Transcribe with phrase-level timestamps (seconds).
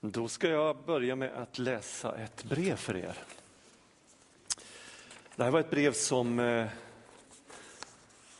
[0.00, 3.18] Då ska jag börja med att läsa ett brev för er.
[5.36, 6.66] Det här var ett brev som eh,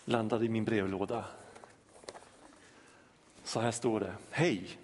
[0.05, 1.25] landade i min brevlåda.
[3.45, 4.15] Så här står det.
[4.31, 4.79] Hej!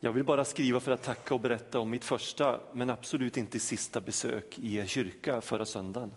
[0.00, 3.60] Jag vill bara skriva för att tacka och berätta om mitt första, men absolut inte
[3.60, 6.12] sista besök i er kyrka förra söndagen.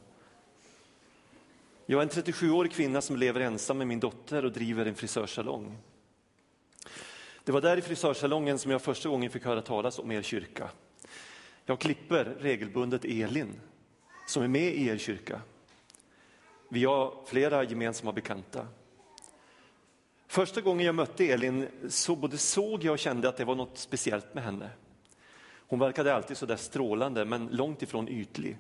[1.86, 5.78] Jag är en 37-årig kvinna som lever ensam med min dotter och driver en frisörsalong.
[7.44, 10.70] Det var där i frisörsalongen som jag första gången fick höra talas om er kyrka.
[11.66, 13.60] Jag klipper regelbundet Elin
[14.28, 15.42] som är med i er kyrka.
[16.70, 18.68] Vi har flera gemensamma bekanta.
[20.28, 23.78] Första gången jag mötte Elin så både såg jag och kände att det var något
[23.78, 24.70] speciellt med henne.
[25.68, 28.58] Hon verkade alltid så där strålande men långt ifrån ytlig.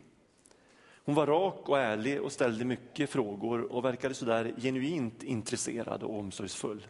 [1.05, 6.03] Hon var rak och ärlig och ställde mycket frågor och verkade så där genuint intresserad
[6.03, 6.87] och omsorgsfull.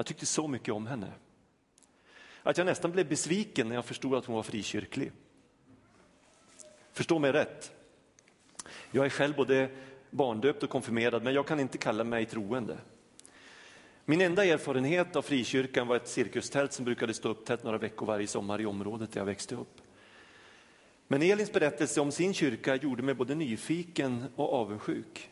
[0.00, 1.12] Jag tyckte så mycket om henne.
[2.42, 5.12] Att jag nästan blev besviken när jag förstod att hon var frikyrklig.
[6.92, 7.72] Förstå mig rätt.
[8.90, 9.70] Jag är själv både
[10.10, 12.78] barndöpt och konfirmerad men jag kan inte kalla mig troende.
[14.04, 18.26] Min enda erfarenhet av frikyrkan var ett cirkustält som brukade stå upptätt några veckor varje
[18.26, 19.80] sommar i området där jag växte upp.
[21.08, 25.30] Men Elins berättelse om sin kyrka gjorde mig både nyfiken och avundsjuk.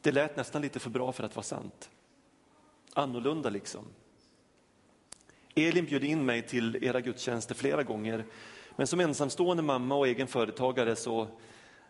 [0.00, 1.90] Det lät nästan lite för bra för att vara sant.
[2.94, 3.84] Annorlunda liksom.
[5.54, 8.24] Elin bjöd in mig till era gudstjänster flera gånger,
[8.76, 11.28] men som ensamstående mamma och egen företagare så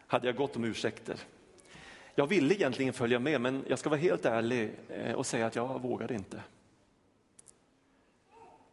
[0.07, 1.17] hade jag gott om ursäkter.
[2.15, 5.57] Jag ville egentligen följa med, men jag ska vara helt ärlig eh, och säga att
[5.57, 6.43] jag vågade inte.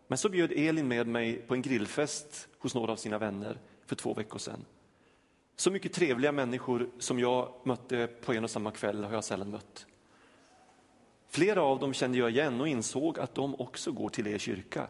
[0.07, 3.95] Men så bjöd Elin med mig på en grillfest hos några av sina vänner för
[3.95, 4.65] två veckor sedan.
[5.55, 9.49] Så mycket trevliga människor som jag mötte på en och samma kväll har jag sällan
[9.49, 9.85] mött.
[11.27, 14.87] Flera av dem kände jag igen och insåg att de också går till er kyrka.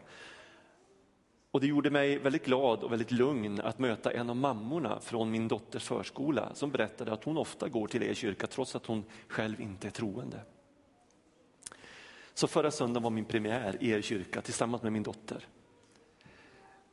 [1.50, 5.30] Och det gjorde mig väldigt glad och väldigt lugn att möta en av mammorna från
[5.30, 9.04] min dotters förskola som berättade att hon ofta går till er kyrka trots att hon
[9.28, 10.40] själv inte är troende.
[12.34, 15.46] Så förra söndagen var min premiär i er kyrka tillsammans med min dotter.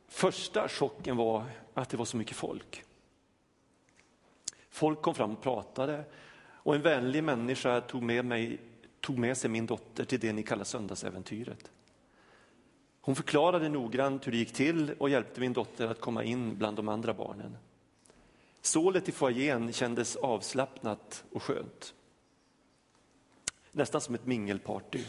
[0.08, 2.84] Första chocken var att det var så mycket folk.
[4.70, 6.04] Folk kom fram och pratade
[6.66, 8.58] och en vänlig människa tog med, mig,
[9.06, 11.70] tog med sig min dotter till det ni kallar söndagsäventyret.
[13.00, 16.76] Hon förklarade noggrant hur det gick till och hjälpte min dotter att komma in bland
[16.76, 17.56] de andra barnen.
[18.60, 21.94] Sålet i foajén kändes avslappnat och skönt.
[23.72, 25.00] Nästan som ett mingelparty.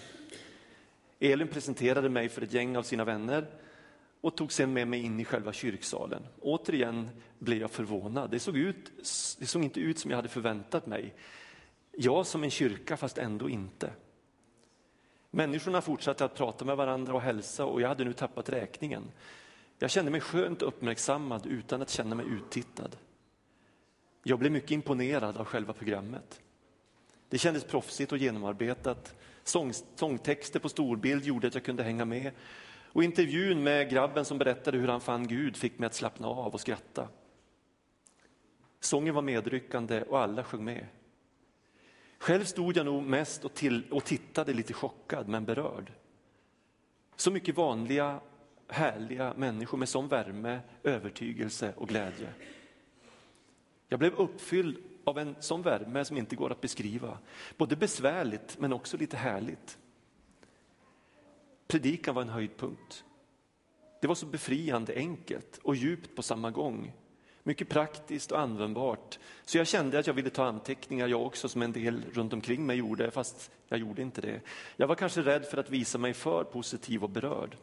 [1.19, 3.47] Elin presenterade mig för ett gäng av sina vänner
[4.21, 6.23] och tog sen med mig in i själva kyrksalen.
[6.41, 7.09] Återigen
[7.39, 8.31] blev jag förvånad.
[8.31, 8.91] Det såg, ut,
[9.39, 11.13] det såg inte ut som jag hade förväntat mig.
[11.99, 13.91] Ja, som en kyrka fast ändå inte.
[15.31, 19.03] Människorna fortsatte att prata med varandra och hälsa och jag hade nu tappat räkningen.
[19.79, 22.95] Jag kände mig skönt uppmärksammad utan att känna mig uttittad.
[24.23, 26.41] Jag blev mycket imponerad av själva programmet.
[27.29, 29.15] Det kändes proffsigt och genomarbetat.
[29.43, 32.31] Sång, sångtexter på storbild gjorde att jag kunde hänga med.
[32.93, 36.53] Och intervjun med grabben som berättade hur han fann Gud fick mig att slappna av
[36.53, 37.07] och skratta.
[38.79, 40.85] Sången var medryckande och alla sjöng med.
[42.19, 45.91] Själv stod jag nog mest och, till, och tittade lite chockad men berörd.
[47.15, 48.19] Så mycket vanliga,
[48.67, 52.33] härliga människor med sån värme, övertygelse och glädje.
[53.87, 57.17] Jag blev uppfylld av en sån värme som inte går att beskriva.
[57.57, 59.77] Både besvärligt men också lite härligt.
[61.67, 63.03] Predikan var en höjdpunkt.
[64.01, 66.93] Det var så befriande enkelt och djupt på samma gång.
[67.47, 69.19] Mycket praktiskt och användbart.
[69.45, 72.65] Så jag kände att jag ville ta anteckningar jag också som en del runt omkring
[72.65, 74.41] mig gjorde, fast jag gjorde inte det.
[74.75, 77.57] Jag var kanske rädd för att visa mig för positiv och berörd.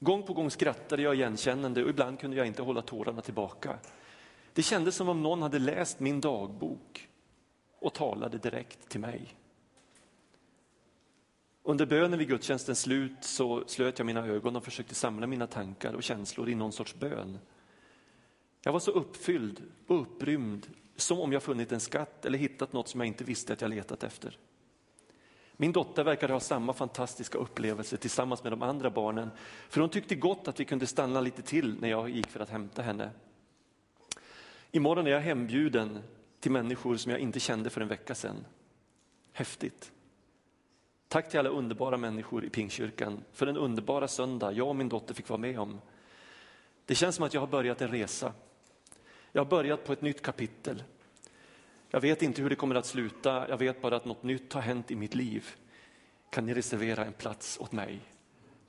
[0.00, 3.78] Gång på gång skrattade jag igenkännande och ibland kunde jag inte hålla tårarna tillbaka.
[4.52, 7.08] Det kändes som om någon hade läst min dagbok
[7.78, 9.34] och talade direkt till mig.
[11.62, 15.92] Under bönen vid gudstjänstens slut så slöt jag mina ögon och försökte samla mina tankar
[15.92, 17.38] och känslor i någon sorts bön.
[18.64, 20.66] Jag var så uppfylld och upprymd
[20.96, 23.70] som om jag funnit en skatt eller hittat något som jag inte visste att jag
[23.70, 24.38] letat efter.
[25.56, 29.30] Min dotter verkade ha samma fantastiska upplevelse tillsammans med de andra barnen
[29.68, 32.50] för hon tyckte gott att vi kunde stanna lite till när jag gick för att
[32.50, 33.10] hämta henne.
[34.70, 35.98] Imorgon är jag hembjuden
[36.40, 38.44] till människor som jag inte kände för en vecka sedan.
[39.32, 39.92] Häftigt.
[41.08, 45.14] Tack till alla underbara människor i Pingkyrkan för den underbara söndag jag och min dotter
[45.14, 45.80] fick vara med om.
[46.86, 48.32] Det känns som att jag har börjat en resa.
[49.32, 50.82] Jag har börjat på ett nytt kapitel.
[51.90, 54.60] Jag vet inte hur det kommer att sluta, jag vet bara att något nytt har
[54.60, 55.46] hänt i mitt liv.
[56.30, 58.00] kan ni reservera en plats åt mig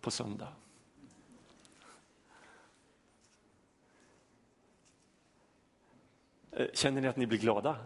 [0.01, 0.47] på söndag?
[6.51, 7.77] Eh, känner ni att ni blir glada?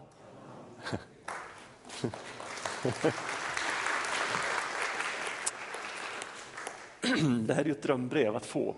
[7.46, 8.76] Det här är ju ett drömbrev att få.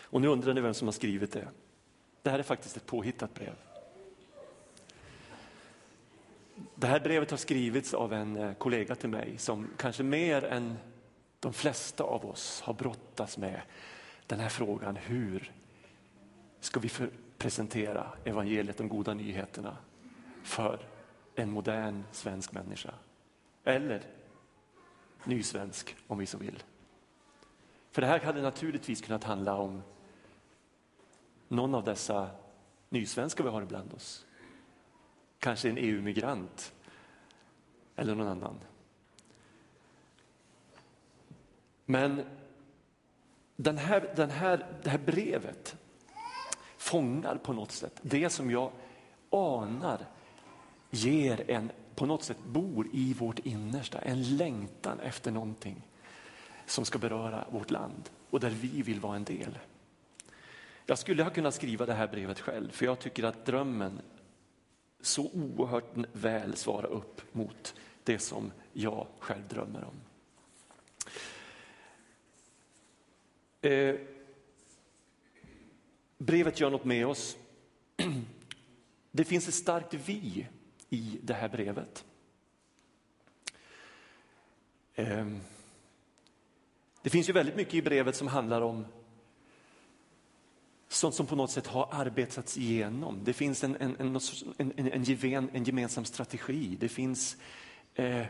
[0.00, 1.48] Och nu undrar ni vem som har skrivit det.
[2.22, 3.54] Det här är faktiskt ett påhittat brev.
[6.74, 10.76] Det här brevet har skrivits av en eh, kollega till mig som kanske mer än
[11.40, 13.60] de flesta av oss har brottats med
[14.26, 14.96] den här frågan.
[14.96, 15.52] Hur
[16.60, 16.90] ska vi
[17.38, 19.76] presentera evangeliet, de goda nyheterna
[20.42, 20.80] för
[21.34, 22.94] en modern svensk människa?
[23.64, 24.02] Eller
[25.24, 26.62] nysvensk om vi så vill.
[27.90, 29.82] För det här hade naturligtvis kunnat handla om
[31.52, 32.30] någon av dessa
[32.88, 34.26] nysvenskar vi har ibland oss.
[35.38, 36.74] Kanske en EU-migrant
[37.96, 38.58] eller någon annan.
[41.84, 42.24] Men
[43.56, 45.76] den här, den här, det här brevet
[46.76, 48.70] fångar på något sätt det som jag
[49.30, 50.06] anar
[50.90, 55.82] ger en, på något sätt bor i vårt innersta, en längtan efter någonting
[56.66, 59.58] som ska beröra vårt land och där vi vill vara en del.
[60.86, 64.00] Jag skulle ha kunnat skriva det här brevet själv för jag tycker att drömmen
[65.00, 67.74] så oerhört väl svarar upp mot
[68.04, 70.00] det som jag själv drömmer om.
[73.70, 73.96] Eh,
[76.18, 77.36] brevet gör något med oss.
[79.14, 80.48] Det finns ett starkt vi
[80.88, 82.04] i det här brevet.
[84.94, 85.26] Eh,
[87.02, 88.86] det finns ju väldigt mycket i brevet som handlar om
[91.02, 93.20] sånt som på något sätt har arbetats igenom.
[93.24, 94.76] Det finns en, en, en,
[95.22, 96.76] en, en gemensam strategi.
[96.80, 97.36] Det finns
[97.94, 98.26] eh,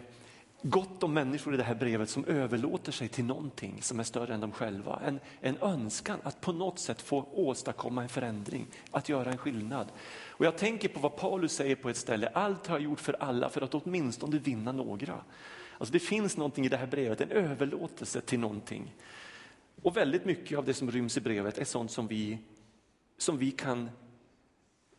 [0.62, 4.34] gott om människor i det här brevet som överlåter sig till någonting som är större
[4.34, 5.00] än de själva.
[5.06, 9.86] En, en önskan att på något sätt få åstadkomma en förändring, att göra en skillnad.
[10.26, 13.16] Och jag tänker på vad Paulus säger på ett ställe, allt har jag gjort för
[13.20, 15.20] alla för att åtminstone vinna några.
[15.78, 18.94] Alltså det finns någonting i det här brevet, en överlåtelse till någonting.
[19.82, 22.38] Och väldigt mycket av det som ryms i brevet är sånt som vi,
[23.16, 23.90] som vi kan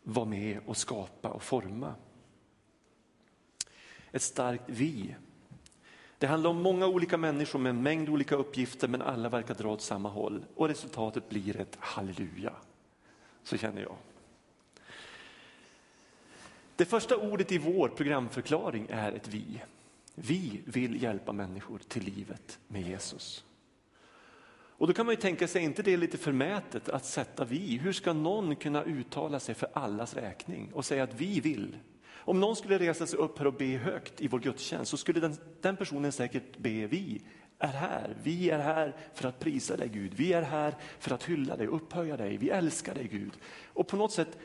[0.03, 1.95] vara med och skapa och forma.
[4.11, 5.15] Ett starkt vi.
[6.17, 9.69] Det handlar om många olika människor med en mängd olika uppgifter men alla verkar dra
[9.73, 12.53] åt samma håll och resultatet blir ett halleluja.
[13.43, 13.95] Så känner jag.
[16.75, 19.61] Det första ordet i vår programförklaring är ett vi.
[20.15, 23.45] Vi vill hjälpa människor till livet med Jesus.
[24.83, 27.77] Och då kan man ju tänka sig, är inte det lite förmätet att sätta vi?
[27.77, 31.77] Hur ska någon kunna uttala sig för allas räkning och säga att vi vill?
[32.15, 35.19] Om någon skulle resa sig upp här och be högt i vår gudstjänst så skulle
[35.19, 37.21] den, den personen säkert be vi
[37.59, 38.15] är här.
[38.23, 40.13] Vi är här för att prisa dig Gud.
[40.13, 42.37] Vi är här för att hylla dig, upphöja dig.
[42.37, 43.33] Vi älskar dig Gud.
[43.65, 44.37] Och på något sätt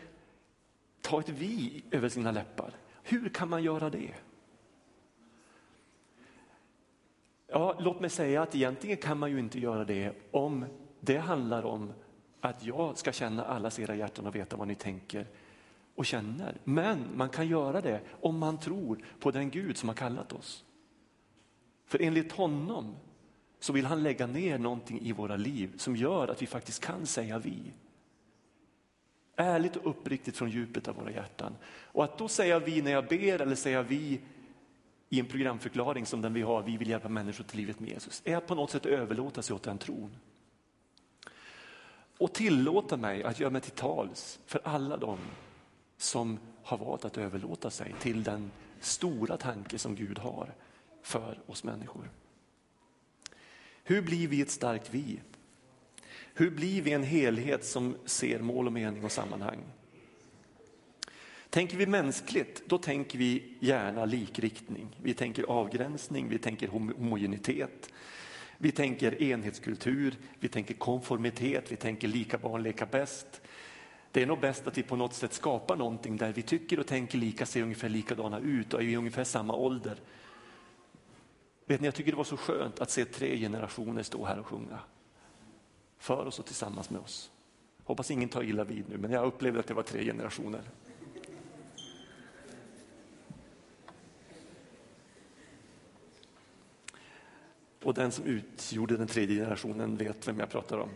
[1.00, 2.72] ta ett vi över sina läppar.
[3.02, 4.14] Hur kan man göra det?
[7.50, 10.64] Ja, låt mig säga att egentligen kan man ju inte göra det om
[11.00, 11.92] det handlar om
[12.40, 15.26] att jag ska känna allas era hjärtan och veta vad ni tänker
[15.94, 16.56] och känner.
[16.64, 20.64] Men man kan göra det om man tror på den Gud som har kallat oss.
[21.86, 22.96] För enligt honom
[23.60, 27.06] så vill han lägga ner någonting i våra liv som gör att vi faktiskt kan
[27.06, 27.72] säga vi.
[29.36, 31.56] Ärligt och uppriktigt från djupet av våra hjärtan.
[31.66, 34.20] Och att då säga vi när jag ber eller säga vi
[35.08, 38.22] i en programförklaring som den vi har, vi vill hjälpa människor till livet med Jesus,
[38.24, 40.16] är att på något sätt överlåta sig åt den tron.
[42.18, 45.18] Och tillåta mig att göra mig till tals för alla dem
[45.96, 48.50] som har valt att överlåta sig till den
[48.80, 50.54] stora tanke som Gud har
[51.02, 52.10] för oss människor.
[53.84, 55.20] Hur blir vi ett starkt vi?
[56.34, 59.58] Hur blir vi en helhet som ser mål och mening och sammanhang?
[61.50, 64.96] Tänker vi mänskligt, då tänker vi gärna likriktning.
[65.02, 67.92] Vi tänker avgränsning, vi tänker homogenitet.
[68.58, 73.40] Vi tänker enhetskultur, vi tänker konformitet, vi tänker lika barn leka bäst.
[74.12, 76.86] Det är nog bäst att vi på något sätt skapar någonting där vi tycker och
[76.86, 80.00] tänker lika, ser ungefär likadana ut och är i ungefär samma ålder.
[81.66, 84.46] Vet ni, jag tycker det var så skönt att se tre generationer stå här och
[84.46, 84.78] sjunga.
[85.98, 87.30] För oss och tillsammans med oss.
[87.84, 90.62] Hoppas ingen tar illa vid nu, men jag upplevde att det var tre generationer.
[97.82, 100.88] Och den som utgjorde den tredje generationen vet vem jag pratar om.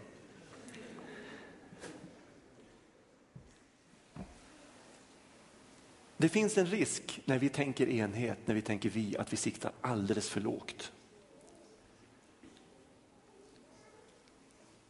[6.17, 9.73] Det finns en risk när vi tänker enhet, när vi tänker vi, att vi siktar
[9.81, 10.93] alldeles för lågt.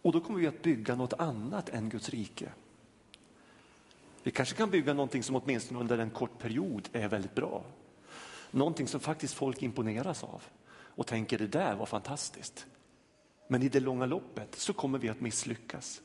[0.03, 2.53] Och då kommer vi att bygga något annat än Guds rike.
[4.23, 7.65] Vi kanske kan bygga någonting som åtminstone under en kort period är väldigt bra,
[8.55, 10.43] Någonting som faktiskt folk imponeras av
[10.73, 12.67] och tänker det där var fantastiskt.
[13.49, 16.03] Men i det långa loppet så kommer vi att misslyckas.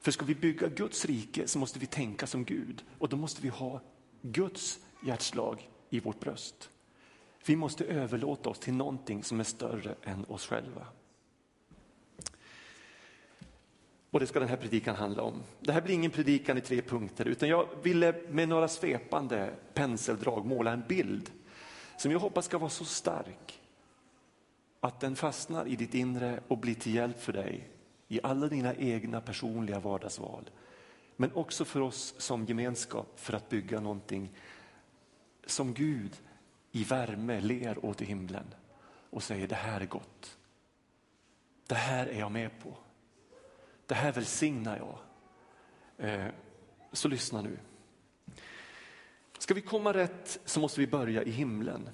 [0.00, 3.42] För ska vi bygga Guds rike så måste vi tänka som Gud och då måste
[3.42, 3.80] vi ha
[4.22, 6.70] Guds hjärtslag i vårt bröst.
[7.46, 10.86] Vi måste överlåta oss till någonting som är större än oss själva.
[14.10, 15.42] Och det ska den här predikan handla om.
[15.60, 20.46] Det här blir ingen predikan i tre punkter utan jag ville med några svepande penseldrag
[20.46, 21.30] måla en bild
[21.96, 23.60] som jag hoppas ska vara så stark
[24.80, 27.68] att den fastnar i ditt inre och blir till hjälp för dig
[28.08, 30.50] i alla dina egna personliga vardagsval.
[31.16, 34.30] Men också för oss som gemenskap för att bygga någonting
[35.46, 36.16] som Gud
[36.72, 38.54] i värme ler åt i himlen
[39.10, 40.38] och säger det här är gott.
[41.66, 42.74] Det här är jag med på.
[43.90, 44.98] Det här välsignar jag.
[46.08, 46.26] Eh,
[46.92, 47.58] så lyssna nu.
[49.38, 51.88] Ska vi komma rätt så måste vi börja i himlen.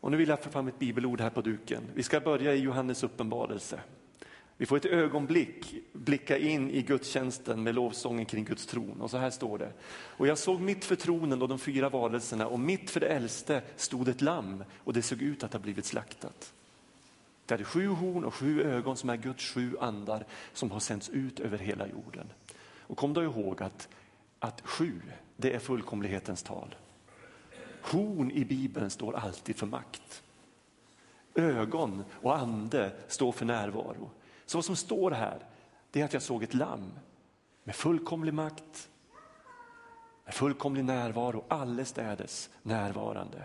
[0.00, 1.82] Och nu vill jag få fram ett bibelord här på duken.
[1.94, 3.80] Vi ska börja i Johannes uppenbarelse.
[4.56, 9.00] Vi får ett ögonblick blicka in i gudstjänsten med lovsången kring Guds tron.
[9.00, 9.72] Och så här står det.
[9.90, 13.62] Och jag såg mitt för tronen och de fyra varelserna och mitt för det äldste
[13.76, 16.54] stod ett lamm och det såg ut att ha blivit slaktat.
[17.48, 21.08] Det hade sju horn och sju ögon som är Guds sju andar som har sänts
[21.08, 22.32] ut över hela jorden.
[22.80, 23.88] Och kom då ihåg att,
[24.38, 25.00] att sju,
[25.36, 26.74] det är fullkomlighetens tal.
[27.82, 30.22] Horn i Bibeln står alltid för makt.
[31.34, 34.10] Ögon och ande står för närvaro.
[34.46, 35.46] Så vad som står här,
[35.90, 36.92] det är att jag såg ett lamm
[37.64, 38.90] med fullkomlig makt,
[40.24, 43.42] med fullkomlig närvaro, allestädes närvarande.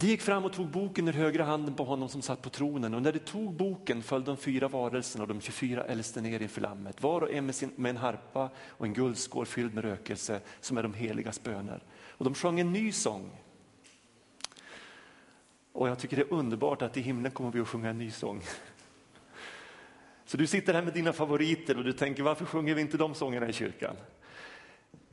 [0.00, 2.94] De gick fram och tog boken ur högra handen på honom som satt på tronen
[2.94, 6.60] och när de tog boken föll de fyra varelserna och de 24 äldste ner inför
[6.60, 10.40] lammet, var och en med, sin, med en harpa och en guldskål fylld med rökelse
[10.60, 11.82] som är de heligas böner.
[12.08, 13.30] Och de sjöng en ny sång.
[15.72, 18.10] Och jag tycker det är underbart att i himlen kommer vi att sjunga en ny
[18.10, 18.42] sång.
[20.24, 23.14] Så du sitter här med dina favoriter och du tänker varför sjunger vi inte de
[23.14, 23.96] sångerna i kyrkan?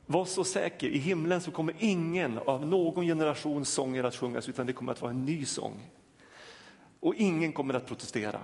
[0.06, 4.66] Var så säker, i himlen så kommer ingen av någon generations sånger att sjungas utan
[4.66, 5.90] det kommer att vara en ny sång.
[7.00, 8.40] Och ingen kommer att protestera.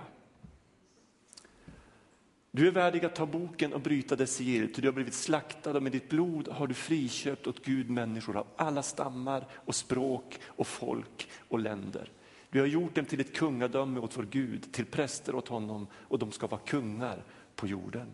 [2.51, 5.71] Du är värdig att ta boken och bryta dess sigill, ty du har blivit slaktad
[5.71, 10.39] och med ditt blod har du friköpt åt Gud människor av alla stammar och språk
[10.45, 12.11] och folk och länder.
[12.49, 16.19] Du har gjort dem till ett kungadöme åt vår Gud, till präster åt honom och
[16.19, 17.23] de ska vara kungar
[17.55, 18.07] på jorden.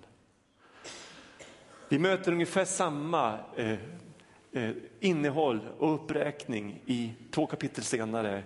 [1.89, 3.79] Vi möter ungefär samma eh,
[4.51, 8.44] eh, innehåll och uppräkning i två kapitel senare,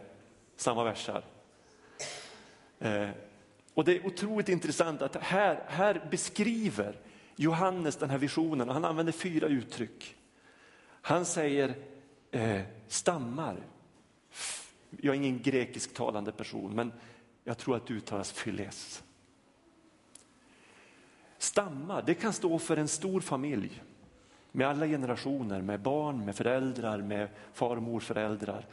[0.55, 1.23] samma versar.
[2.79, 3.09] Eh,
[3.73, 6.95] och det är otroligt intressant att här, här beskriver
[7.35, 10.15] Johannes den här visionen och han använder fyra uttryck.
[11.01, 11.73] Han säger
[12.31, 13.55] eh, stammar.
[14.89, 16.93] Jag är ingen grekisktalande person men
[17.43, 19.03] jag tror att det uttalas fyles.
[21.41, 23.81] Stammar, det kan stå för en stor familj
[24.51, 28.65] med alla generationer, med barn, med föräldrar, med far och morföräldrar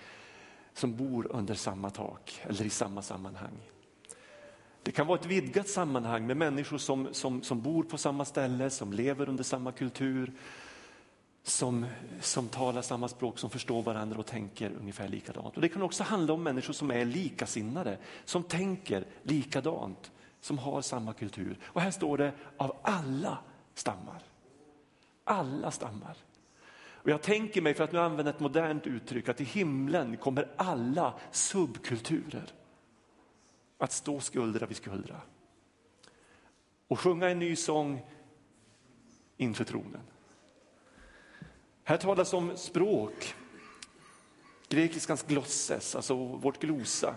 [0.72, 3.70] som bor under samma tak eller i samma sammanhang.
[4.82, 8.70] Det kan vara ett vidgat sammanhang med människor som, som, som bor på samma ställe,
[8.70, 10.32] som lever under samma kultur,
[11.42, 11.86] som,
[12.20, 15.56] som talar samma språk, som förstår varandra och tänker ungefär likadant.
[15.56, 20.10] Och det kan också handla om människor som är likasinnade, som tänker likadant
[20.40, 21.58] som har samma kultur.
[21.64, 23.38] Och här står det av alla
[23.74, 24.22] stammar.
[25.24, 26.16] Alla stammar.
[26.90, 30.48] Och jag tänker mig, för att nu använda ett modernt uttryck, att i himlen kommer
[30.56, 32.52] alla subkulturer
[33.78, 35.20] att stå skuldra vid skuldra.
[36.88, 38.06] Och sjunga en ny sång
[39.36, 40.02] inför tronen.
[41.84, 43.34] Här talas om språk,
[44.68, 47.14] grekiskans glosses, alltså vårt glosa.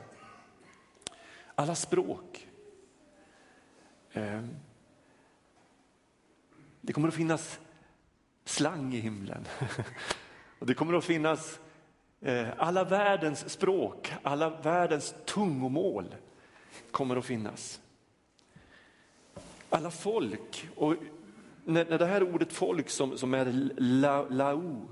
[1.56, 2.48] Alla språk.
[4.14, 4.56] Ehm,
[6.82, 7.60] det kommer att finnas
[8.46, 9.46] slang i himlen.
[10.60, 11.60] Och det kommer att finnas
[12.22, 16.16] eh, alla världens språk, alla världens tungomål
[16.92, 17.82] kommer att finnas.
[19.70, 20.96] Alla folk, och
[21.66, 23.46] när, det här ordet folk som, som är
[23.78, 24.90] la, lao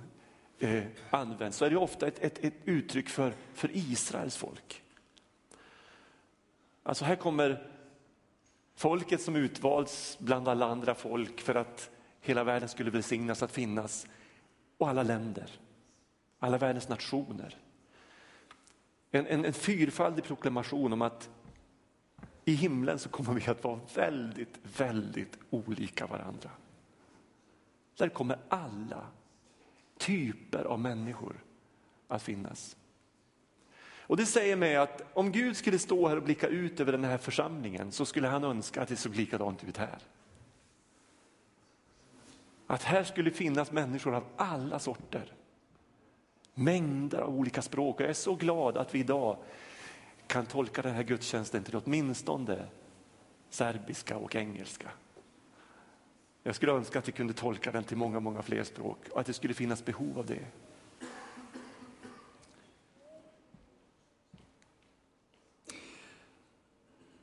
[0.59, 4.83] eh, används så är det ofta ett, ett, ett uttryck för, för Israels folk.
[6.83, 7.67] Alltså här kommer
[8.79, 11.89] Folket som utvalts bland alla andra folk för att
[12.21, 14.07] hela världen skulle välsignas att finnas
[14.77, 15.51] och alla länder,
[16.39, 17.57] alla världens nationer.
[19.12, 21.29] En, en, en fyrfaldig proklamation om att
[22.45, 26.50] i himlen så kommer vi att vara väldigt, väldigt olika varandra.
[27.98, 29.07] Där kommer alla
[29.98, 31.43] typer av människor
[32.07, 32.77] att finnas.
[34.09, 37.03] Och Det säger mig att om Gud skulle stå här och blicka ut över den
[37.03, 39.97] här församlingen så skulle han önska att det såg likadant ut här.
[42.67, 45.33] Att här skulle finnas människor av alla sorter.
[46.53, 48.01] Mängder av olika språk.
[48.01, 49.37] Jag är så glad att vi idag
[50.27, 52.65] kan tolka den här gudstjänsten till åtminstone
[53.49, 54.89] serbiska och engelska.
[56.43, 59.25] Jag skulle önska att vi kunde tolka den till många, många fler språk och att
[59.25, 60.45] det skulle finnas behov av det.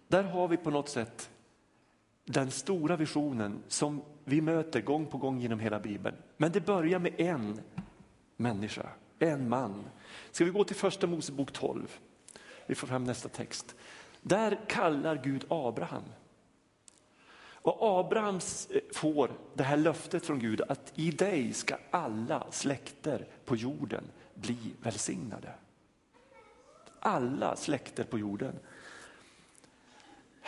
[0.08, 1.30] Där har vi på något sätt
[2.25, 6.16] den stora visionen som vi möter gång på gång genom hela Bibeln.
[6.36, 7.60] Men det börjar med en
[8.36, 9.84] människa, en man.
[10.30, 11.98] Ska vi gå till första Mosebok 12?
[12.66, 13.75] Vi får fram nästa text.
[14.22, 16.02] Där kallar Gud Abraham.
[17.66, 23.26] Och Abraham eh, får det här löftet från Gud att i dig ska alla släkter
[23.44, 25.52] på jorden bli välsignade.
[27.00, 28.58] Alla släkter på jorden.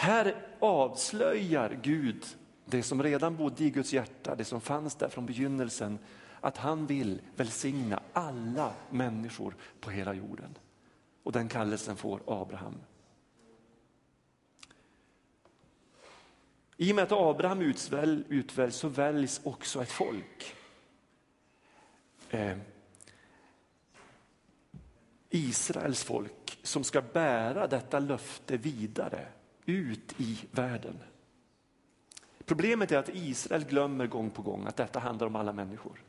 [0.01, 2.25] Här avslöjar Gud
[2.65, 5.99] det som redan bodde i Guds hjärta, det som fanns där från begynnelsen,
[6.41, 10.59] att han vill välsigna alla människor på hela jorden.
[11.23, 12.81] Och den kallelsen får Abraham.
[16.77, 17.61] I och med att Abraham
[18.29, 20.55] utväljs så väljs också ett folk.
[22.31, 22.59] Eh,
[25.31, 29.29] Israels folk som ska bära detta löfte vidare
[29.69, 30.99] ut i världen.
[32.45, 36.03] Problemet är att Israel glömmer gång på gång att detta handlar om alla människor.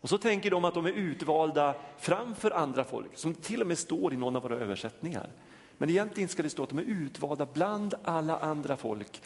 [0.00, 3.78] Och så tänker de att de är utvalda framför andra folk, som till och med
[3.78, 5.30] står i någon av våra översättningar.
[5.78, 9.22] Men egentligen ska det stå att de är utvalda bland alla andra folk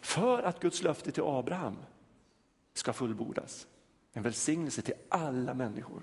[0.00, 1.76] för att Guds löfte till Abraham
[2.74, 3.66] ska fullbordas.
[4.12, 6.02] En välsignelse till alla människor.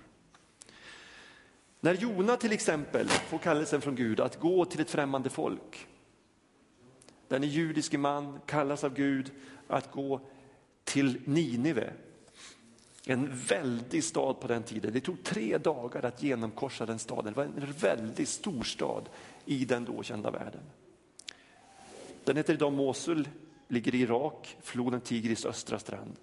[1.79, 5.87] När Jona till exempel får kallelsen från Gud att gå till ett främmande folk.
[7.39, 9.31] Den judiske man kallas av Gud
[9.67, 10.21] att gå
[10.83, 11.93] till Ninive
[13.05, 14.93] en väldig stad på den tiden.
[14.93, 17.33] Det tog tre dagar att genomkorsa den staden.
[17.33, 19.09] Det var en väldigt stor stad
[19.45, 20.61] i den då kända världen.
[22.23, 23.27] Den heter idag Mosul,
[23.67, 26.15] ligger i Irak, floden Tigris östra strand.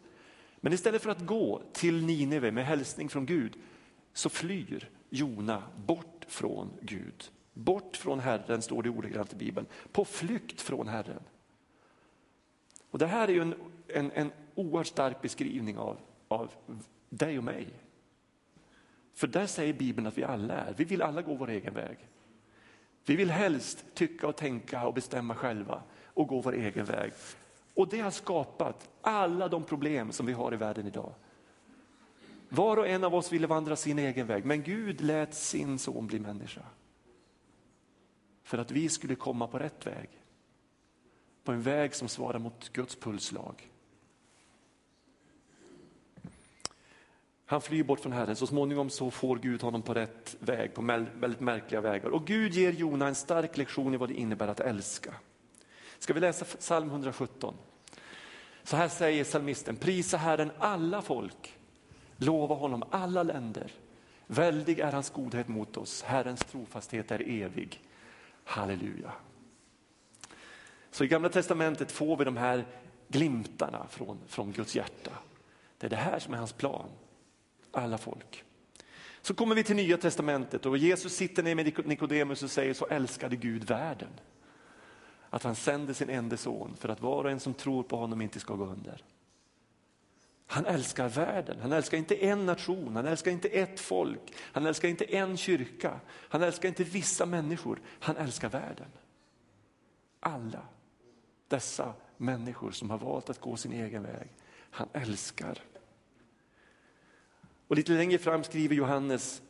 [0.60, 3.52] Men istället för att gå till Nineve med hälsning från Gud
[4.12, 7.30] så flyr Jona bort från Gud.
[7.52, 11.22] Bort från Herren står det ordagrant i Bibeln, på flykt från Herren.
[12.90, 13.54] Och Det här är ju en,
[13.88, 15.98] en, en oerhört stark beskrivning av
[16.32, 16.52] av
[17.08, 17.68] dig och mig.
[19.14, 21.98] För där säger Bibeln att vi alla är, vi vill alla gå vår egen väg.
[23.04, 27.12] Vi vill helst tycka och tänka och bestämma själva och gå vår egen väg.
[27.74, 31.14] Och det har skapat alla de problem som vi har i världen idag.
[32.48, 36.06] Var och en av oss ville vandra sin egen väg, men Gud lät sin son
[36.06, 36.62] bli människa.
[38.52, 40.08] För att vi skulle komma på rätt väg.
[41.44, 43.70] På en väg som svarar mot Guds pulslag.
[47.46, 48.36] Han flyr bort från Herren.
[48.36, 50.82] Så småningom så får Gud honom på rätt väg, på
[51.14, 52.10] väldigt märkliga vägar.
[52.10, 55.14] Och Gud ger Jona en stark lektion i vad det innebär att älska.
[55.98, 57.54] Ska vi läsa psalm 117?
[58.62, 61.58] Så här säger psalmisten, prisa Herren alla folk,
[62.16, 63.72] lova honom alla länder.
[64.26, 67.80] Väldig är hans godhet mot oss, Herrens trofasthet är evig.
[68.44, 69.12] Halleluja.
[70.90, 72.64] Så i gamla testamentet får vi de här
[73.08, 75.10] glimtarna från, från Guds hjärta.
[75.78, 76.88] Det är det här som är hans plan
[77.72, 78.44] alla folk.
[79.22, 82.86] Så kommer vi till nya testamentet och Jesus sitter ner med Nikodemus och säger så
[82.86, 84.08] älskade Gud världen.
[85.30, 88.22] Att han sände sin enda son för att var och en som tror på honom
[88.22, 89.02] inte ska gå under.
[90.52, 94.88] Han älskar världen, han älskar inte en nation, han älskar inte ett folk, han älskar
[94.88, 98.86] inte en kyrka, han älskar inte vissa människor, han älskar världen.
[100.20, 100.66] Alla
[101.48, 104.28] dessa människor som har valt att gå sin egen väg,
[104.70, 105.58] han älskar.
[107.68, 109.42] Och lite längre fram skriver Johannes,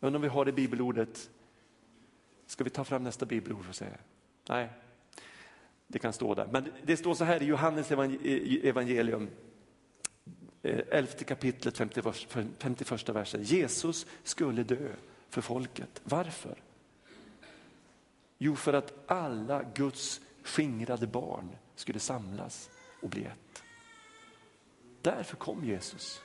[0.00, 1.30] jag undrar om vi har det bibelordet,
[2.46, 3.98] ska vi ta fram nästa bibelord och säga?
[4.48, 4.68] Nej,
[5.86, 6.48] det kan stå där.
[6.52, 9.30] Men det står så här i Johannes evangelium,
[10.62, 11.76] Eh, 11 kapitlet
[12.58, 13.42] 51 versen.
[13.42, 14.92] Jesus skulle dö
[15.28, 16.00] för folket.
[16.04, 16.62] Varför?
[18.38, 22.70] Jo, för att alla Guds skingrade barn skulle samlas
[23.02, 23.62] och bli ett.
[25.02, 26.22] Därför kom Jesus.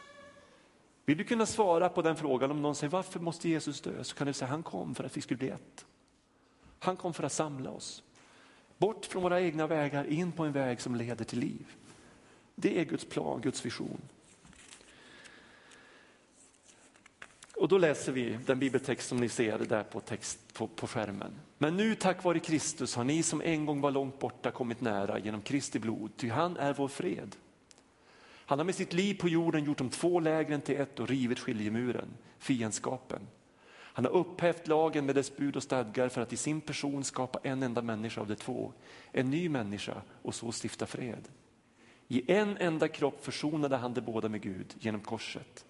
[1.06, 4.04] Vill du kunna svara på den frågan om någon säger varför måste Jesus dö?
[4.04, 5.86] Så kan du säga han kom för att vi skulle bli ett.
[6.80, 8.04] Han kom för att samla oss.
[8.78, 11.76] Bort från våra egna vägar in på en väg som leder till liv.
[12.56, 14.02] Det är Guds plan, Guds vision.
[17.58, 21.32] Och då läser vi den bibeltext som ni ser där på, text, på, på skärmen.
[21.58, 25.20] Men nu tack vare Kristus har ni som en gång var långt borta kommit nära
[25.20, 27.36] genom Kristi blod, ty han är vår fred.
[28.48, 31.40] Han har med sitt liv på jorden gjort de två lägren till ett och rivit
[31.40, 32.08] skiljemuren,
[32.40, 33.22] fiendskapen.
[33.74, 37.40] Han har upphävt lagen med dess bud och stadgar för att i sin person skapa
[37.44, 38.74] en enda människa av de två,
[39.12, 41.28] en ny människa och så stifta fred.
[42.08, 45.66] I en enda kropp försonade han de båda med Gud genom korset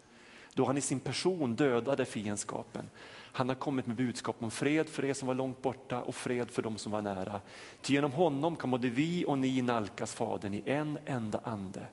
[0.55, 2.89] då han i sin person dödade fiendskapen.
[3.31, 6.51] Han har kommit med budskap om fred för er som var långt borta och fred
[6.51, 7.41] för dem som var nära.
[7.81, 11.87] Ty genom honom kan både vi och ni nalkas Fadern i en enda ande.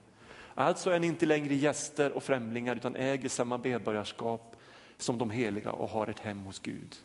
[0.54, 4.56] Alltså är ni inte längre gäster och främlingar utan äger samma medborgarskap
[4.96, 6.96] som de heliga och har ett hem hos Gud.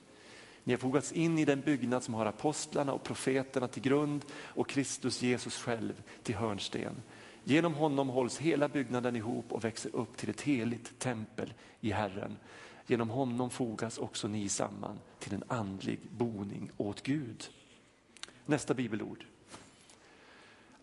[0.63, 4.69] Ni har fogats in i den byggnad som har apostlarna och profeterna till grund och
[4.69, 5.93] Kristus Jesus själv
[6.23, 6.95] till hörnsten.
[7.47, 12.37] Genom honom hålls hela byggnaden ihop och växer upp till ett heligt tempel i Herren.
[12.87, 17.49] Genom honom fogas också ni samman till en andlig boning åt Gud.
[18.45, 19.25] Nästa bibelord.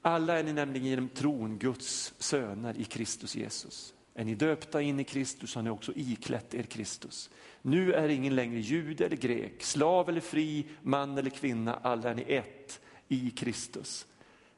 [0.02, 3.94] Alla är ni nämligen genom tron Guds söner i Kristus Jesus.
[4.14, 7.30] Är ni döpta in i Kristus har ni också iklätt er Kristus.
[7.62, 12.14] Nu är ingen längre jude eller grek, slav eller fri, man eller kvinna, alla är
[12.14, 14.06] ni ett i Kristus.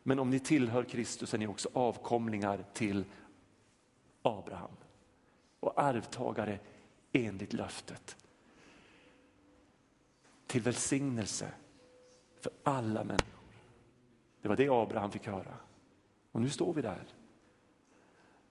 [0.08, 3.04] Men om ni tillhör Kristus är ni också avkomlingar till
[4.22, 4.76] Abraham
[5.60, 6.58] och arvtagare
[7.12, 8.16] enligt löftet.
[10.46, 11.52] Till välsignelse
[12.40, 13.48] för alla människor.
[14.42, 15.54] Det var det Abraham fick höra.
[16.32, 17.04] Och nu står vi där.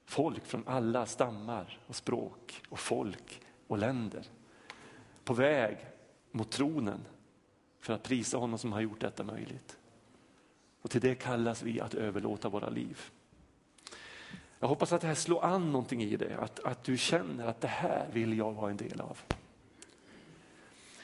[0.06, 4.26] Folk från alla stammar och språk och folk och länder.
[5.24, 5.78] På väg
[6.32, 7.06] mot tronen
[7.80, 9.78] för att prisa honom som har gjort detta möjligt.
[10.86, 13.02] Och till det kallas vi att överlåta våra liv.
[14.60, 17.62] Jag hoppas att det här slår an någonting i dig, att, att du känner att
[17.62, 19.20] det här vill jag vara en del av.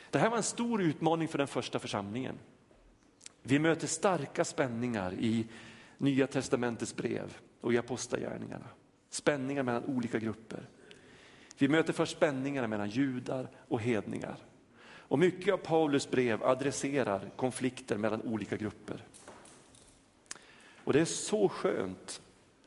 [0.10, 2.36] Det här var en stor utmaning för den första församlingen.
[3.44, 5.48] Vi möter starka spänningar i
[5.98, 8.68] Nya testamentets brev och i apostlagärningarna.
[9.10, 10.70] Spänningar mellan olika grupper.
[11.58, 14.38] Vi möter först spänningarna mellan judar och hedningar.
[14.84, 19.06] Och mycket av Paulus brev adresserar konflikter mellan olika grupper.
[20.84, 22.22] Och det är så skönt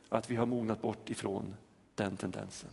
[0.09, 1.55] att vi har mognat bort ifrån
[1.95, 2.71] den tendensen.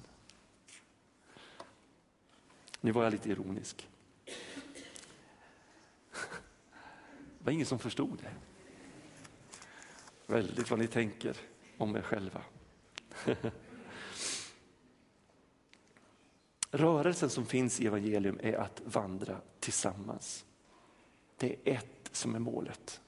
[2.82, 3.88] Nu var jag lite ironisk.
[7.40, 8.34] Det var ingen som förstod det.
[10.26, 11.38] Väldigt vad ni tänker
[11.78, 12.44] om er själva.
[16.72, 20.46] Rörelsen som finns i evangelium är att vandra tillsammans.
[21.38, 23.02] Det är ett som är målet.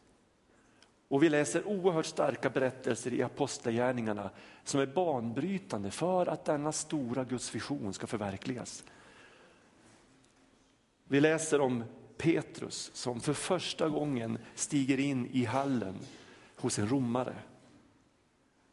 [1.13, 4.29] Och vi läser oerhört starka berättelser i apostlagärningarna
[4.63, 8.83] som är banbrytande för att denna stora Guds vision ska förverkligas.
[11.03, 11.83] Vi läser om
[12.17, 15.95] Petrus som för första gången stiger in i hallen
[16.55, 17.35] hos en romare.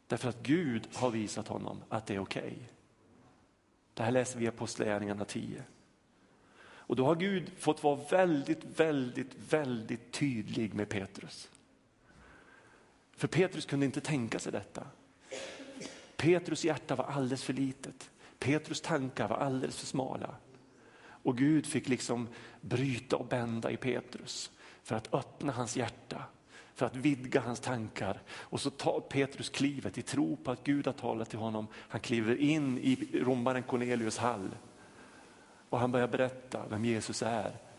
[0.07, 2.41] Därför att Gud har visat honom att det är okej.
[2.41, 2.57] Okay.
[3.93, 5.63] Det här läser vi i Apostlagärningarna 10.
[6.63, 11.49] Och då har Gud fått vara väldigt, väldigt, väldigt tydlig med Petrus.
[13.21, 14.87] För Petrus kunde inte tänka sig detta.
[16.17, 18.11] Petrus hjärta var alldeles för litet.
[18.39, 20.35] Petrus tankar var alldeles för smala.
[21.01, 22.27] Och Gud fick liksom
[22.61, 24.51] bryta och bända i Petrus
[24.83, 26.23] för att öppna hans hjärta,
[26.73, 28.21] för att vidga hans tankar.
[28.29, 31.67] Och så tar Petrus klivet i tro på att Gud har talat till honom.
[31.73, 34.49] Han kliver in i romaren Cornelius hall
[35.69, 37.70] och han börjar berätta vem Jesus är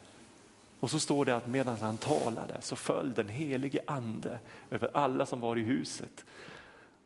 [0.83, 4.39] och så står det att medan han talade så föll den helige ande
[4.71, 6.25] över alla som var i huset.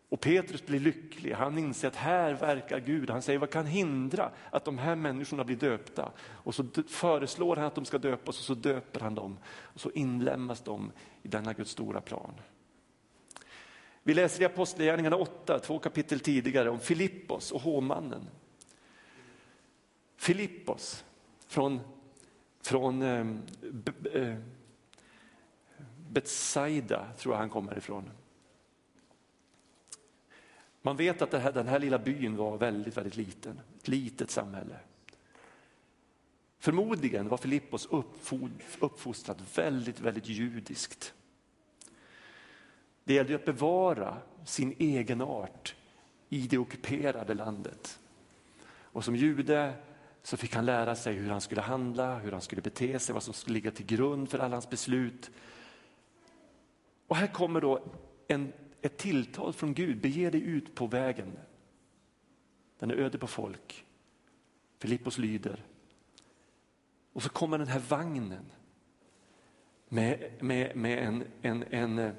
[0.08, 3.10] Och Petrus blir lycklig, han inser att här verkar Gud.
[3.10, 6.12] Han säger vad kan hindra att de här människorna blir döpta?
[6.18, 9.38] Och så föreslår han att de ska döpas och så döper han dem.
[9.46, 12.32] Och så inlämnas de i denna Guds stora plan.
[14.02, 18.28] Vi läser i Apostlagärningarna 8, två kapitel tidigare, om Filippos och hovmannen.
[20.16, 21.04] Filippos
[21.46, 21.80] från
[22.66, 23.42] från ehm,
[24.12, 24.36] eh,
[26.10, 28.10] Betsaida, tror jag han kommer ifrån.
[30.82, 34.76] Man vet att här, den här lilla byn var väldigt, väldigt liten, ett litet samhälle.
[36.58, 37.88] Förmodligen var Filippos
[38.80, 41.14] uppfostrad väldigt, väldigt judiskt.
[43.04, 45.74] Det gällde att bevara sin egen art
[46.28, 48.00] i det ockuperade landet.
[48.68, 49.74] Och som jude
[50.26, 53.22] så fick han lära sig hur han skulle handla, hur han skulle bete sig, vad
[53.22, 55.30] som skulle ligga till grund för alla hans beslut.
[57.06, 57.84] Och här kommer då
[58.28, 61.38] en, ett tilltal från Gud, bege dig ut på vägen.
[62.78, 63.84] Den är öde på folk.
[64.78, 65.64] Filippos lyder.
[67.12, 68.46] Och så kommer den här vagnen
[69.88, 72.12] med, med, med en, en, en,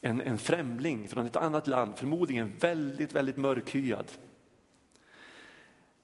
[0.00, 4.06] en, en främling från ett annat land, förmodligen väldigt, väldigt mörkhyad.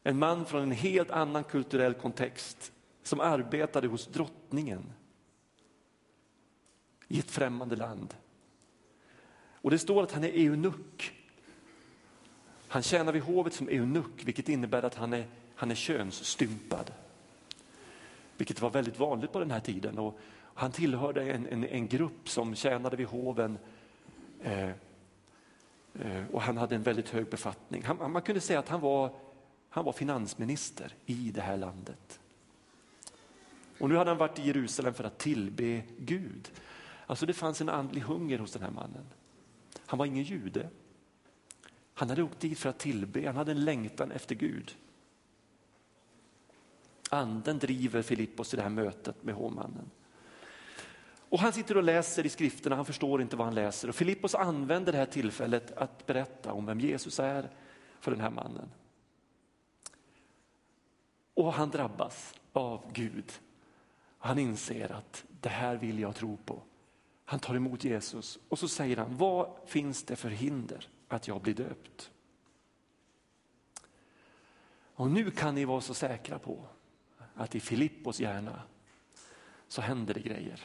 [0.07, 4.93] En man från en helt annan kulturell kontext som arbetade hos drottningen
[7.09, 8.15] i ett främmande land.
[9.53, 11.13] Och det står att han är eunuck.
[12.69, 16.93] Han tjänar vid hovet som eunuck, vilket innebär att han är, han är könsstympad.
[18.37, 19.99] Vilket var väldigt vanligt på den här tiden.
[19.99, 20.19] Och
[20.55, 23.59] han tillhörde en, en, en grupp som tjänade vid hoven
[24.43, 24.69] eh,
[25.95, 27.83] eh, och han hade en väldigt hög befattning.
[27.85, 29.11] Han, man kunde säga att han var,
[29.75, 32.21] han var finansminister i det här landet.
[33.79, 36.51] Och nu hade han varit i Jerusalem för att tillbe Gud.
[37.07, 39.07] Alltså det fanns en andlig hunger hos den här mannen.
[39.87, 40.69] Han var ingen jude.
[41.95, 44.77] Han hade åkt dit för att tillbe, han hade en längtan efter Gud.
[47.11, 49.91] Anden driver Filippos till det här mötet med hovmannen.
[51.29, 53.89] Och han sitter och läser i skrifterna, han förstår inte vad han läser.
[53.89, 57.51] Och Filippos använder det här tillfället att berätta om vem Jesus är
[58.01, 58.69] för den här mannen.
[61.35, 63.33] Och han drabbas av Gud.
[64.19, 66.63] Han inser att det här vill jag tro på.
[67.25, 71.41] Han tar emot Jesus och så säger han, vad finns det för hinder att jag
[71.41, 72.11] blir döpt?
[74.95, 76.67] Och nu kan ni vara så säkra på
[77.35, 78.63] att i Filippos hjärna
[79.69, 80.61] så händer det grejer.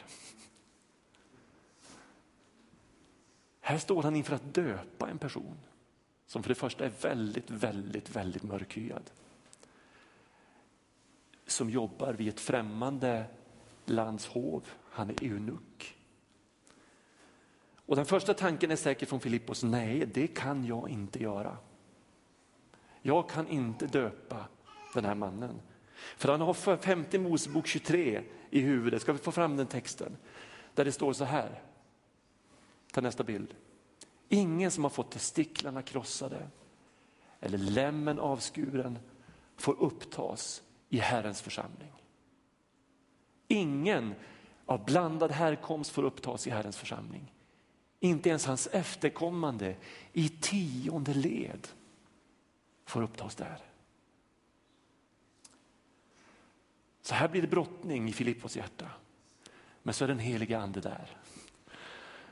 [3.60, 5.58] Här står han inför att döpa en person
[6.26, 9.10] som för det första är väldigt, väldigt, väldigt mörkhyad.
[11.50, 13.24] Som jobbar vid ett främmande
[13.84, 14.66] lands hov.
[14.90, 15.96] Han är eunuck.
[17.86, 21.56] Och den första tanken är säkert från Filippos, nej det kan jag inte göra.
[23.02, 24.44] Jag kan inte döpa
[24.94, 25.60] den här mannen.
[26.16, 30.16] För han har 50 Mosebok 23 i huvudet, ska vi få fram den texten?
[30.74, 31.62] Där det står så här,
[32.92, 33.54] ta nästa bild.
[34.28, 36.48] Ingen som har fått testiklarna krossade
[37.40, 38.98] eller lämmen avskuren
[39.56, 41.92] får upptas i Herrens församling.
[43.48, 44.14] Ingen
[44.66, 47.32] av blandad härkomst får upptas i Herrens församling.
[48.00, 49.76] Inte ens hans efterkommande
[50.12, 51.68] i tionde led
[52.84, 53.58] får upptas där.
[57.02, 58.90] Så här blir det brottning i Filippos hjärta.
[59.82, 61.16] Men så är den helige ande där.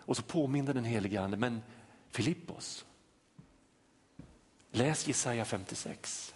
[0.09, 1.63] Och så påminner den helige ande, men
[2.11, 2.87] Filippos,
[4.71, 6.35] läs Jesaja 56.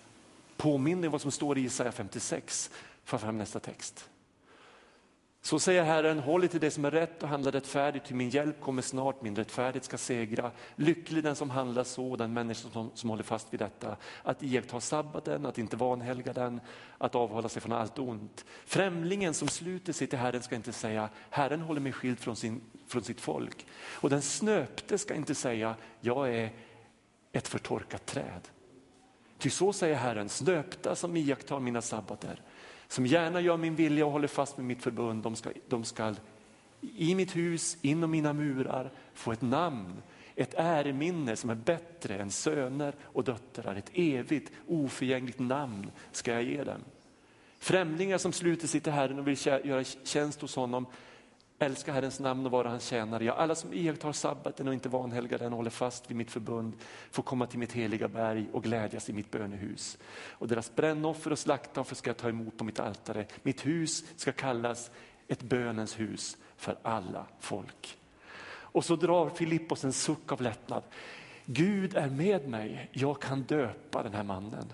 [0.63, 2.71] Påminn dig vad som står i Jesaja 56.
[3.05, 4.11] För fram nästa text.
[5.41, 8.61] Så säger Herren, håll till det som är rätt och handla rättfärdigt, till min hjälp
[8.61, 10.51] kommer snart, min rättfärdighet ska segra.
[10.77, 13.97] Lycklig den som handlar så, den människa som, som håller fast vid detta.
[14.23, 16.61] Att iaktta sabbaten, att inte vanhelga den,
[16.99, 18.45] att avhålla sig från allt ont.
[18.67, 22.61] Främlingen som sluter sig till Herren ska inte säga, Herren håller mig skild från, sin,
[22.87, 23.67] från sitt folk.
[23.91, 26.51] Och den snöpte ska inte säga, jag är
[27.33, 28.49] ett förtorkat träd.
[29.43, 32.41] Ty så säger Herren, snöpta som iakttar mina sabbater
[32.89, 36.15] som gärna gör min vilja och håller fast med mitt förbund, de ska, de ska
[36.81, 40.03] i mitt hus, inom mina murar få ett namn,
[40.35, 43.77] ett äreminne som är bättre än söner och döttrar.
[43.77, 46.81] Ett evigt oförgängligt namn ska jag ge dem.
[47.59, 50.87] Främlingar som sluter sig till Herren och vill göra tjänst hos honom
[51.63, 53.25] älska Herrens namn och vara hans tjänare.
[53.25, 56.73] Ja, alla som iakttar sabbaten och inte vanhelgar den och håller fast vid mitt förbund
[57.11, 59.99] får komma till mitt heliga berg och glädjas i mitt bönehus.
[60.31, 63.27] Och deras brännoffer och slaktoffer ska jag ta emot på mitt altare.
[63.43, 64.91] Mitt hus ska kallas
[65.29, 67.99] ett bönens hus för alla folk.
[68.47, 70.83] Och så drar Filippos en suck av lättnad.
[71.45, 74.73] Gud är med mig, jag kan döpa den här mannen.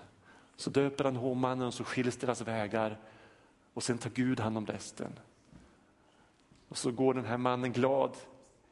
[0.55, 2.97] Så döper han hovmannen och så skiljs deras vägar
[3.73, 5.11] och sen tar Gud hand om resten.
[6.69, 8.17] Och så går den här mannen glad,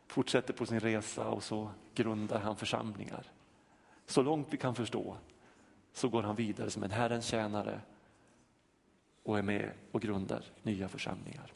[0.08, 3.32] fortsätter på sin resa och så grundar han församlingar.
[4.06, 5.18] Så långt vi kan förstå
[5.94, 7.82] så går han vidare som en Herrens tjänare
[9.24, 11.54] och är med och grundar nya församlingar.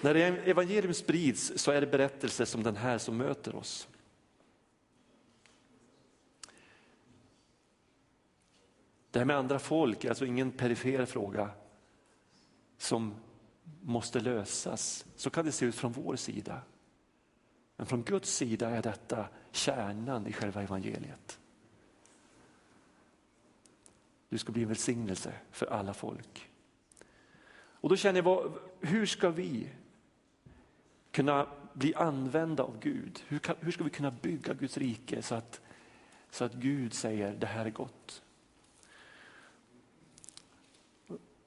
[0.00, 3.88] När evangelium sprids så är det berättelser som den här som möter oss.
[9.10, 11.50] Det här med andra folk är alltså ingen perifer fråga
[12.80, 13.14] som
[13.80, 15.06] måste lösas.
[15.16, 16.62] Så kan det se ut från vår sida.
[17.76, 21.38] Men från Guds sida är detta kärnan i själva evangeliet.
[24.28, 26.50] Du ska bli en välsignelse för alla folk.
[27.52, 29.68] Och då känner jag, hur ska vi
[31.10, 33.22] kunna bli använda av Gud?
[33.28, 35.60] Hur, kan, hur ska vi kunna bygga Guds rike så att,
[36.30, 38.22] så att Gud säger det här är gott?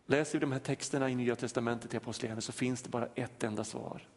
[0.06, 3.44] Läser vi de här texterna i Nya Testamentet i Apostlagärningarna så finns det bara ett
[3.44, 4.08] enda svar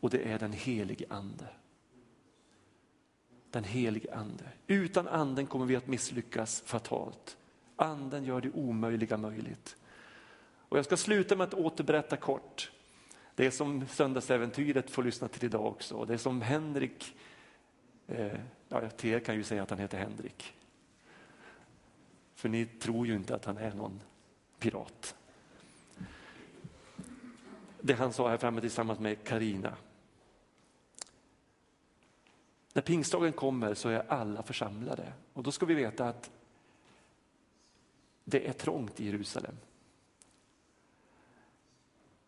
[0.00, 1.48] och det är den helige ande.
[3.50, 4.44] Den helige ande.
[4.66, 7.36] Utan anden kommer vi att misslyckas fatalt.
[7.76, 9.76] Anden gör det omöjliga möjligt.
[10.68, 12.70] Och jag ska sluta med att återberätta kort
[13.34, 16.04] det som söndagsäventyret får lyssna till idag också.
[16.04, 17.16] Det som Henrik,
[18.06, 18.38] eh,
[18.68, 20.54] ja, till er kan ju säga att han heter Henrik.
[22.34, 24.00] För ni tror ju inte att han är någon
[24.58, 25.14] pirat.
[27.82, 29.76] Det han sa här framme tillsammans med Karina.
[32.72, 36.30] När pingstdagen kommer så är alla församlade och då ska vi veta att
[38.24, 39.56] det är trångt i Jerusalem.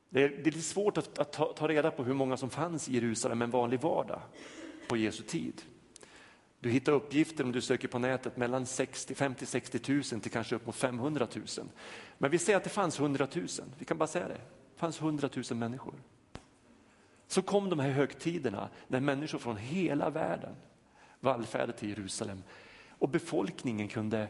[0.09, 2.51] Det är, det är lite svårt att, att ta, ta, reda på hur många som
[2.51, 4.21] fanns i Jerusalem en vanlig vardag
[4.89, 5.63] på Jesu tid.
[6.61, 10.77] Du hittar uppgifter om du söker på nätet mellan 50-60 000 till kanske upp mot
[10.77, 11.47] 500 000.
[12.19, 13.47] Men vi säger att det fanns 100 000,
[13.79, 14.41] vi kan bara säga det.
[14.83, 15.95] Det fanns 100 000 människor.
[17.27, 20.55] Så kom de här högtiderna när människor från hela världen
[21.21, 22.43] vallfärdade till Jerusalem
[22.89, 24.29] och befolkningen kunde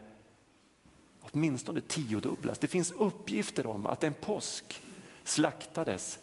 [1.21, 2.59] åtminstone tiodubblas.
[2.59, 4.81] Det finns uppgifter om att en påsk
[5.23, 6.19] slaktades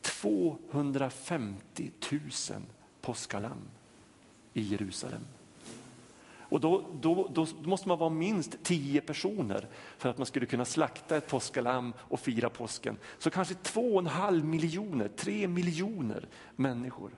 [0.00, 2.20] 250 000
[3.00, 3.68] påskalamm
[4.52, 5.22] i Jerusalem.
[6.50, 10.64] Och då, då, då, måste man vara minst tio personer för att man skulle kunna
[10.64, 12.98] slakta ett påskalamm och fira påsken.
[13.18, 17.10] Så kanske två och en halv miljoner, tre miljoner människor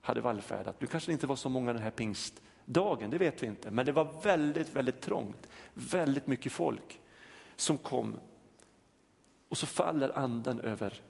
[0.00, 0.80] hade vallfärdat.
[0.80, 3.70] Nu kanske det inte var så många den här pingstdagen, det vet vi inte.
[3.70, 5.48] Men det var väldigt, väldigt trångt.
[5.74, 7.00] Väldigt mycket folk
[7.56, 8.16] som kom.
[9.48, 11.02] Och så faller anden över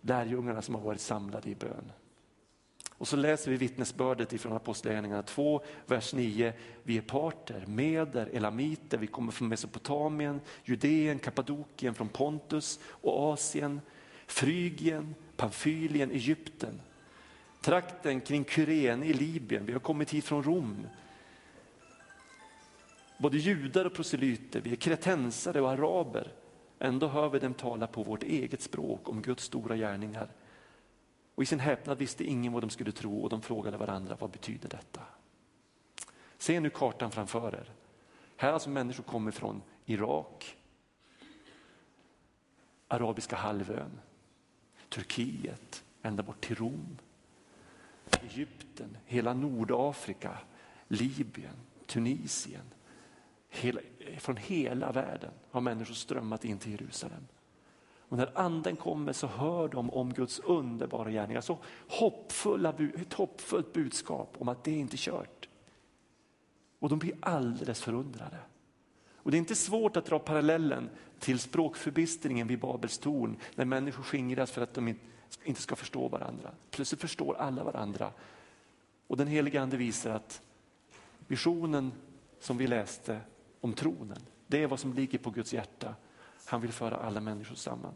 [0.00, 1.92] lärjungarna som har varit samlade i bön.
[2.98, 6.52] Och så läser vi vittnesbördet ifrån Apostlagärningarna 2, vers 9.
[6.82, 13.80] Vi är parter, meder, elamiter, vi kommer från Mesopotamien, Judeen, Kappadokien, från Pontus och Asien,
[14.26, 16.80] Frygien, Pamfylien, Egypten,
[17.60, 20.86] trakten kring Kyrene i Libyen, vi har kommit hit från Rom.
[23.18, 26.32] Både judar och proselyter, vi är kretensare och araber.
[26.78, 30.28] Ändå hör vi dem tala på vårt eget språk om Guds stora gärningar
[31.34, 34.30] och i sin häpnad visste ingen vad de skulle tro och de frågade varandra, vad
[34.30, 35.00] betyder detta?
[36.38, 37.72] Se nu kartan framför er.
[38.36, 40.56] Här alltså människor kommer från Irak,
[42.88, 44.00] Arabiska halvön,
[44.88, 46.98] Turkiet, ända bort till Rom,
[48.22, 50.38] Egypten, hela Nordafrika,
[50.88, 52.64] Libyen, Tunisien.
[53.48, 53.80] Hela,
[54.18, 57.26] från hela världen har människor strömmat in till Jerusalem.
[58.14, 61.40] Och när anden kommer så hör de om Guds underbara gärningar.
[61.40, 65.48] Så hoppfulla, ett hoppfullt budskap om att det är inte kört.
[66.78, 68.36] Och de blir alldeles förundrade.
[69.16, 74.02] Och det är inte svårt att dra parallellen till språkförbistringen vid Babels torn när människor
[74.02, 74.94] skingras för att de
[75.44, 76.50] inte ska förstå varandra.
[76.70, 78.10] Plötsligt förstår alla varandra.
[79.06, 80.42] Och den heliga ande visar att
[81.26, 81.92] visionen
[82.40, 83.20] som vi läste
[83.60, 85.94] om tronen, det är vad som ligger på Guds hjärta
[86.44, 87.94] han vill föra alla människor samman.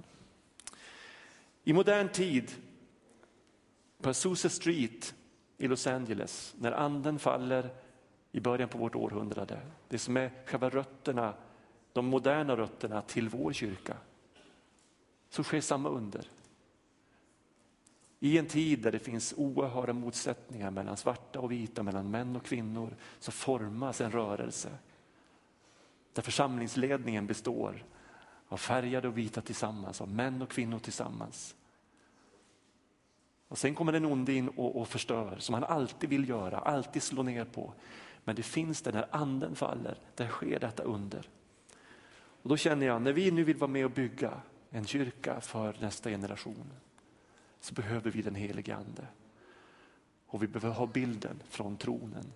[1.65, 2.53] I modern tid,
[4.01, 5.15] på Azusa Street
[5.59, 7.71] i Los Angeles, när anden faller
[8.33, 11.35] i början på vårt århundrade, det som är själva rötterna,
[11.93, 13.97] de moderna rötterna till vår kyrka,
[15.31, 16.31] så sker samma under.
[18.21, 22.45] I en tid där det finns oerhörda motsättningar mellan svarta och vita, mellan män och
[22.45, 24.71] kvinnor, så formas en rörelse
[26.13, 27.85] där församlingsledningen består
[28.49, 31.55] av färgade och vita tillsammans, av män och kvinnor tillsammans.
[33.49, 37.03] Och Sen kommer den onde in och, och förstör, som han alltid vill göra, alltid
[37.03, 37.73] slå ner på.
[38.25, 41.29] Men det finns det, när anden faller, där sker detta under.
[42.43, 45.77] Och Då känner jag, när vi nu vill vara med och bygga en kyrka för
[45.81, 46.73] nästa generation,
[47.61, 49.07] så behöver vi den helige ande.
[50.27, 52.33] Och vi behöver ha bilden från tronen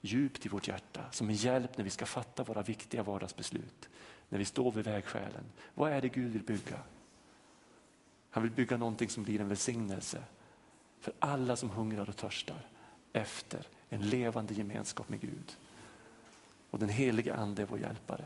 [0.00, 3.88] djupt i vårt hjärta som en hjälp när vi ska fatta våra viktiga vardagsbeslut
[4.28, 5.44] när vi står vid vägskälen.
[5.74, 6.78] Vad är det Gud vill bygga?
[8.30, 10.22] Han vill bygga någonting som blir en välsignelse
[11.00, 12.66] för alla som hungrar och törstar
[13.12, 15.56] efter en levande gemenskap med Gud.
[16.70, 18.24] Och den helige ande är vår hjälpare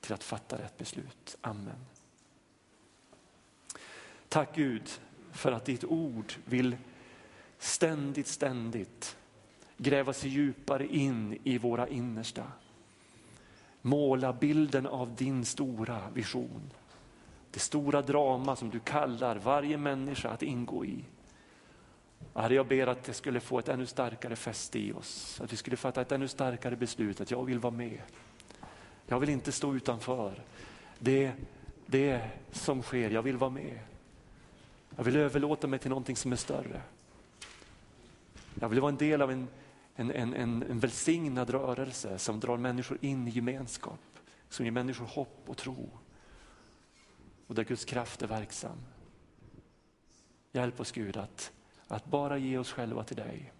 [0.00, 1.36] till att fatta rätt beslut.
[1.40, 1.86] Amen.
[4.28, 4.90] Tack Gud
[5.32, 6.76] för att ditt ord vill
[7.58, 9.16] ständigt, ständigt
[9.76, 12.52] gräva sig djupare in i våra innersta.
[13.82, 16.70] Måla bilden av din stora vision.
[17.50, 21.04] Det stora drama som du kallar varje människa att ingå i.
[22.34, 25.40] Herre, jag ber att det skulle få ett ännu starkare fäste i oss.
[25.40, 28.00] Att vi skulle fatta ett ännu starkare beslut att jag vill vara med.
[29.06, 30.42] Jag vill inte stå utanför
[30.98, 31.32] det,
[31.86, 33.78] det som sker, jag vill vara med.
[34.96, 36.80] Jag vill överlåta mig till någonting som är större.
[38.60, 39.48] Jag vill vara en del av en,
[39.94, 44.00] en, en, en, en välsignad rörelse som drar människor in i gemenskap,
[44.48, 45.90] som ger människor hopp och tro.
[47.46, 48.78] Och där Guds kraft är verksam.
[50.52, 51.52] Hjälp oss Gud att,
[51.88, 53.52] att bara ge oss själva till dig.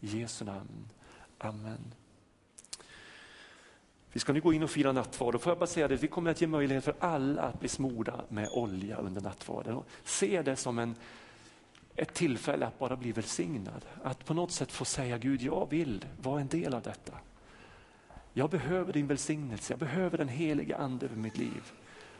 [0.00, 0.88] I Jesu namn.
[1.38, 1.94] Amen.
[4.12, 6.08] Vi ska nu gå in och fira nattvard och får jag bara säga det, vi
[6.08, 9.82] kommer att ge möjlighet för alla att bli smorda med olja under nattvarden.
[10.04, 10.94] Se det som en,
[11.96, 13.84] ett tillfälle att bara bli välsignad.
[14.02, 17.12] Att på något sätt få säga Gud, jag vill vara en del av detta.
[18.32, 21.72] Jag behöver din välsignelse, jag behöver den helige ande över mitt liv.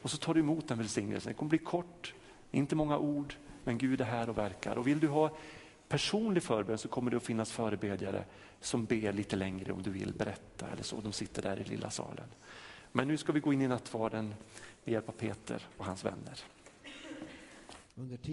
[0.03, 1.33] Och så tar du emot den välsignelsen.
[1.33, 2.15] Det kommer bli kort,
[2.51, 4.77] inte många ord, men Gud är här och verkar.
[4.77, 5.31] Och vill du ha
[5.89, 8.25] personlig förbön så kommer det att finnas förebedjare
[8.61, 11.01] som ber lite längre om du vill berätta eller så.
[11.01, 12.29] De sitter där i lilla salen.
[12.93, 14.35] Men nu ska vi gå in i nattvarden
[14.85, 16.41] med hjälp av Peter och hans vänner.